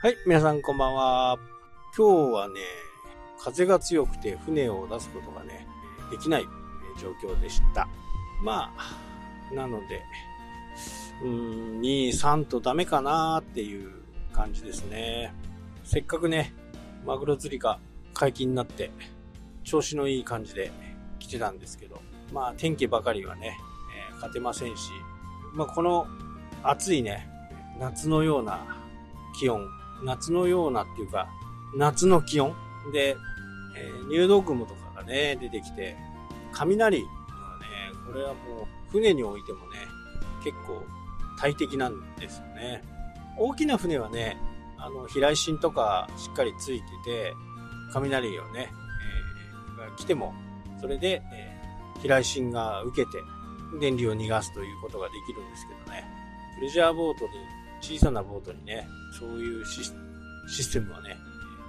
[0.00, 1.40] はい、皆さんこんばんは。
[1.96, 2.60] 今日はね、
[3.36, 5.66] 風が強くて船を出すことがね、
[6.08, 6.46] できない
[7.02, 7.88] 状況でした。
[8.40, 10.04] まあ、なので、
[11.20, 13.90] うーん、2、3とダメかなーっていう
[14.32, 15.34] 感じですね。
[15.82, 16.54] せっかくね、
[17.04, 17.80] マグロ釣りが
[18.14, 18.92] 解禁になって、
[19.64, 20.70] 調子のいい感じで
[21.18, 22.00] 来てたんですけど、
[22.32, 23.58] まあ天気ばかりはね、
[24.10, 24.92] えー、勝てませんし、
[25.54, 26.06] まあこの
[26.62, 27.28] 暑いね、
[27.80, 28.76] 夏のような
[29.36, 29.68] 気温、
[30.02, 31.28] 夏のようなっていうか、
[31.76, 32.54] 夏の気温
[32.92, 33.16] で、
[33.76, 35.96] えー、入道雲とかがね、出てきて、
[36.52, 37.08] 雷はね、
[38.06, 39.76] これはもう船においてもね、
[40.42, 40.82] 結構
[41.40, 42.82] 大敵なんですよね。
[43.36, 44.36] 大きな船はね、
[44.78, 47.34] あの、飛来芯とかしっかりついてて、
[47.92, 48.70] 雷をね、
[49.80, 50.34] えー、来ても、
[50.80, 53.18] それで、えー、飛来芯が受けて、
[53.80, 56.04] 電流を逃がすということができるんですけどね。
[56.56, 57.30] プレジャーボートに、
[57.80, 61.16] 小さなボートにね、そういうシステムはね、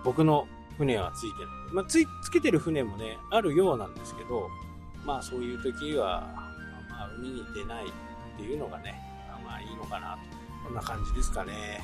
[0.03, 1.47] 僕の船はついてる。
[1.71, 4.49] まあ、つ、つけてる船もね、あるようなんですけど、
[5.05, 6.21] まあそういう時は、
[6.89, 7.89] まあ海に出ないっ
[8.37, 8.95] ていうのがね、
[9.45, 10.19] まあいいのかなと。
[10.65, 11.81] こんな感じですかね。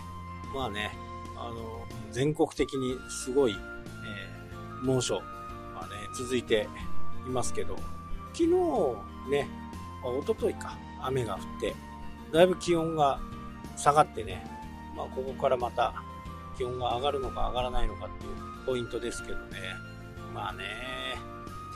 [0.53, 0.91] まあね、
[1.37, 5.19] あの、全国的にすごい、えー、猛暑、
[5.73, 6.67] まあね、続いて
[7.27, 7.75] いますけど、
[8.33, 8.49] 昨日
[9.29, 9.47] ね、
[10.03, 11.75] 一昨日か、雨が降って、
[12.31, 13.19] だいぶ気温が
[13.75, 14.45] 下がってね、
[14.95, 15.93] まあここからまた
[16.57, 19.59] 気温が上がるのか上がらないのかっていうポイントですけどね。
[20.33, 20.63] まあね、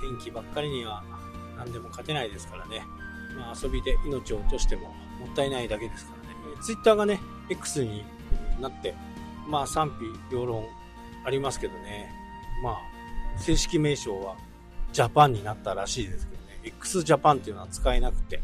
[0.01, 1.03] 天気ばっかりには
[1.57, 2.83] 何でも勝てないですからね。
[3.37, 4.89] まあ遊びで命を落としても
[5.19, 6.61] もったいないだけですからね。
[6.61, 8.03] ツイッターがね、X に
[8.59, 8.95] なって、
[9.47, 9.91] まあ賛
[10.29, 10.65] 否両論
[11.25, 12.11] ありますけどね。
[12.63, 14.35] まあ、正式名称は
[14.91, 16.59] ジャパンになったらしいですけどね。
[16.63, 18.41] X ジャパンっていうのは使えなくて、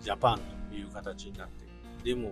[0.00, 1.66] ジャパンという形になって。
[2.04, 2.30] でも、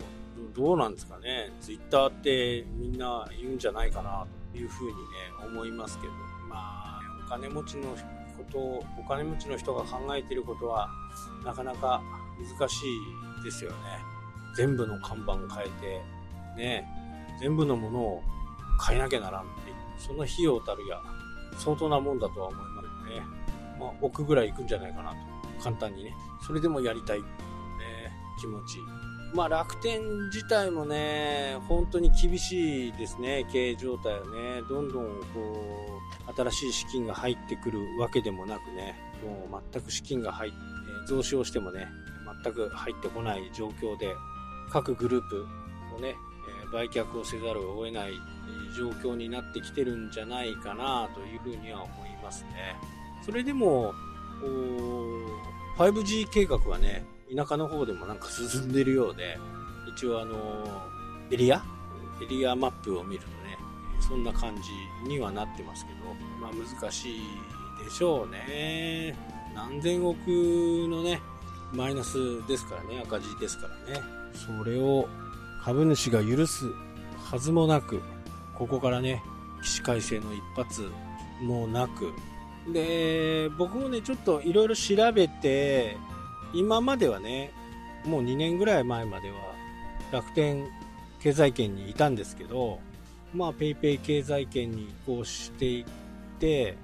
[0.55, 1.53] どうなんですかね。
[1.61, 4.97] ツイッターってみんな言うんじゃないかなというふうにね、
[5.47, 6.13] 思いますけど。
[6.49, 7.91] まあ、お金持ちの
[8.37, 10.89] ことを、お金持ちの人が考えてることは、
[11.45, 12.01] なかなか
[12.59, 12.85] 難し
[13.41, 13.77] いですよね。
[14.57, 16.03] 全部の看板変えて、
[16.57, 16.89] ね、
[17.41, 18.23] 全部のものを
[18.87, 21.01] 変えなきゃならんっていう、その費用たるや、
[21.59, 23.23] 相当なもんだとは思いますね。
[23.79, 25.17] まあ、億ぐらいいくんじゃないかなと。
[25.63, 26.15] 簡単にね。
[26.47, 27.25] それでもやりたいね、
[28.41, 28.79] 気持ち。
[29.35, 30.01] まあ楽天
[30.33, 34.63] 自体もね、本当に厳しいですね、経営状態はね。
[34.69, 38.99] どんどんこう、新しい資金が入ってくるわけでもなくね、
[39.51, 40.57] もう全く資金が入って、
[41.07, 41.87] 増資をしてもね、
[42.43, 44.15] 全く入ってこない状況で、
[44.71, 45.47] 各グループ
[45.97, 46.17] をね、
[46.73, 48.13] 売却をせざるを得ない
[48.77, 52.77] 状況になってきてるんじゃないかなというふうには思いますね。
[53.25, 53.95] それでも、
[55.79, 57.05] 5G 計画はね、
[57.35, 59.39] 田舎の方でもなんか進んでるようで、
[59.89, 60.83] 一応あの、
[61.31, 61.63] エリア？
[62.23, 63.59] エリアマップを見るとね、
[64.01, 65.99] そんな感じにはなってますけど、
[66.41, 67.21] まあ難しい
[67.85, 69.17] でしょうね。
[69.55, 70.17] 何千億
[70.89, 71.21] のね、
[71.73, 74.01] マイナスですからね、赤字ですからね。
[74.35, 75.09] それを
[75.63, 76.71] 株主が許す
[77.19, 78.01] はずもなく、
[78.55, 79.23] ここからね、
[79.63, 80.89] 起死回生の一発
[81.43, 82.13] もなく、
[82.73, 85.97] で、僕もね、ちょっといろいろ調べて、
[86.53, 87.51] 今まではね、
[88.05, 89.37] もう2年ぐらい前までは
[90.13, 90.69] 楽天
[91.21, 92.79] 経済圏にいたんですけど、
[93.35, 95.85] まあ PayPay 経済圏に移行していっ
[96.39, 96.77] て、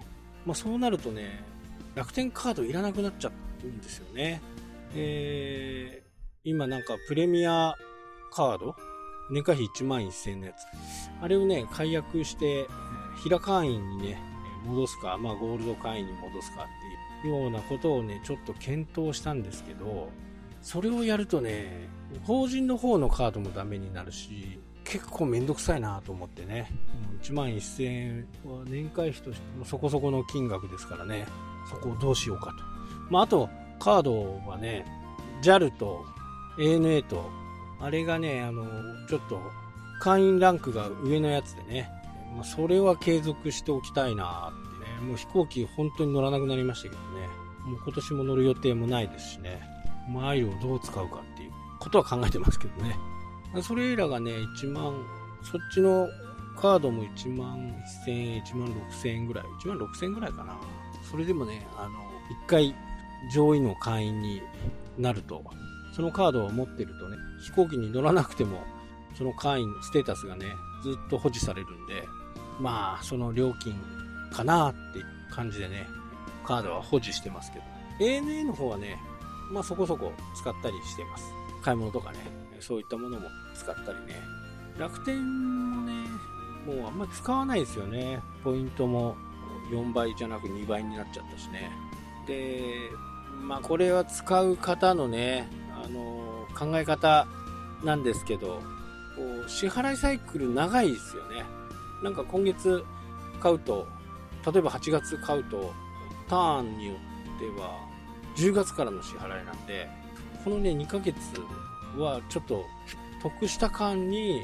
[0.44, 1.44] まあそうなるとね、
[1.94, 3.30] 楽天カードいらなくなっちゃ
[3.62, 4.40] うんですよね。
[4.94, 6.10] えー、
[6.44, 7.74] 今なんかプレミア
[8.30, 8.74] カード
[9.30, 10.56] 年会費1万1000円のやつ。
[11.22, 12.66] あれをね、解約して、
[13.22, 14.18] 平会員にね、
[14.66, 20.08] 戻すか、まあゴールド会員に戻すかっていうようなことをね、ちょっと検討したんですけど、
[20.60, 21.88] それをやるとね、
[22.24, 26.70] 法人の方のカードもダメになるし、結構めんどくさいなと思ってね。
[27.22, 31.26] 1万1000円は年会費としてもそこそこの金額ですからね。
[31.68, 32.56] そこをどうしようかと。
[33.10, 33.48] まあ、あと、
[33.78, 34.84] カードはね、
[35.42, 36.04] JAL と
[36.58, 37.30] ANA と、
[37.80, 38.64] あれがね、あの、
[39.08, 39.40] ちょっと
[40.00, 41.90] 会員ランクが上のやつでね、
[42.34, 44.52] まあ、それは継続しておきたいな
[45.02, 47.28] もう飛行機本当に乗らなくなりましたけどね。
[47.64, 49.60] もう今年も乗る予定もないですしね。
[50.08, 52.96] マイルをどう使うかっていうことは考えてますけどね。
[53.62, 54.94] それらがね、1万、
[55.42, 56.08] そっちの
[56.56, 57.74] カードも1万
[58.06, 60.58] 1000円、1万6000円ぐらい、1万6000円ぐらいかな。
[61.10, 61.98] それでもね、あの、
[62.44, 62.74] 1回
[63.32, 64.42] 上位の会員に
[64.98, 65.44] なると、
[65.94, 68.62] そのカードを持ってるとね、飛行機に乗らなくても、
[69.16, 70.46] その会員の、ステータスがね、
[70.82, 72.08] ずっと保持されるんで、
[72.60, 73.74] まあ、その料金
[74.32, 75.86] かなっていう感じでね、
[76.46, 77.64] カードは保持してますけど。
[78.00, 78.98] ANA の方はね、
[79.50, 81.24] まあそこそこ使ったりしてます。
[81.62, 82.18] 買い物とかね、
[82.60, 84.20] そういったものも使ったりね。
[84.78, 85.92] 楽天もね、
[86.66, 88.20] もうあんまり使わないですよね。
[88.42, 89.16] ポイントも
[89.70, 91.70] 4倍じゃなく2倍になっちゃったしね。
[92.26, 92.74] で、
[93.42, 95.48] まあこれは使う方のね、
[95.84, 97.26] あの考え方
[97.84, 98.60] なんですけど、
[99.46, 101.44] 支払いサイクル長いですよね。
[102.02, 102.84] なんか今月
[103.40, 103.86] 買うと、
[104.46, 105.72] 例えば8月買うと、
[106.28, 107.78] ターンによっては
[108.36, 109.88] 10月からの支払いなんで、
[110.44, 111.16] このね、2ヶ月
[111.96, 112.64] はちょっと
[113.22, 114.40] 得した感に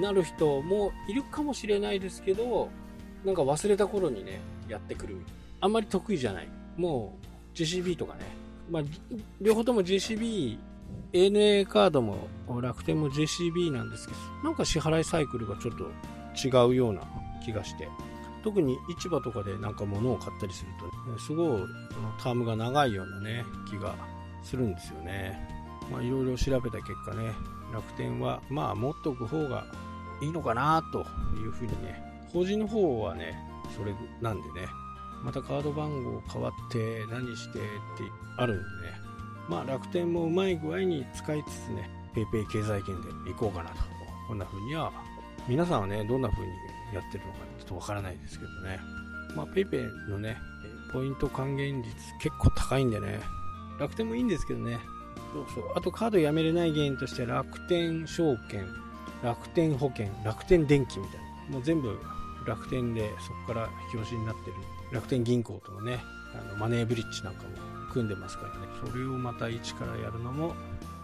[0.00, 2.68] なる人もいるかもしれないですけど、
[3.24, 5.16] なんか忘れた頃にね、やってくる。
[5.60, 6.48] あんまり得意じゃない。
[6.76, 7.18] も
[7.54, 8.20] う GCB とかね。
[8.70, 8.82] まあ、
[9.40, 10.58] 両方とも GCB、
[11.12, 12.28] ANA カードも
[12.60, 15.90] 楽天も JCB なんですけど、なんか支払いサイクルがちょっと
[16.48, 17.02] 違うような
[17.44, 17.88] 気がして、
[18.42, 21.62] 特に市場とかでなんか物を買ったりすると、ね、すごい
[22.22, 23.94] タームが長いようなね、気が
[24.42, 25.38] するんですよね。
[25.90, 27.32] まあいろいろ調べた結果ね、
[27.72, 29.66] 楽天はまあ持っておく方が
[30.22, 31.00] いいのかなと
[31.38, 32.02] いうふうにね、
[32.32, 33.34] 法人の方はね、
[33.76, 34.68] それなんでね、
[35.22, 37.64] またカード番号変わって何してって
[38.38, 38.66] あるんでね、
[39.48, 43.76] まあ楽天もうまい具合に使いつつね、PayPay 経済圏で行こうかなと。
[44.28, 44.92] こんな風には、
[45.48, 46.52] 皆さんはね、どんな風に
[46.92, 48.80] やってるのかちょっとわからないですけどね。
[49.36, 50.38] まあ PayPay のね、
[50.92, 53.20] ポイント還元率結構高いんでね、
[53.78, 54.78] 楽天もいいんですけどね、
[55.32, 55.72] そうそう。
[55.76, 58.66] あとカードやめれない原因として楽天証券、
[59.22, 61.54] 楽天保険、楽天電気みたいな。
[61.54, 61.98] もう全部
[62.46, 64.56] 楽天でそこから表紙になってる
[64.92, 66.00] 楽天銀行とのね、
[66.34, 67.48] あのマネーブリッジなんかも
[67.92, 70.54] 組んでますからね、それをまた一からやるのも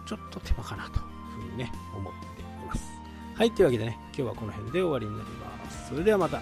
[0.07, 1.03] ちょっと手間かなという
[1.43, 2.46] ふうにね、思って。
[3.37, 5.91] はい、というわけでね、今日はこの辺で終わりになります。
[5.91, 6.41] それではまた。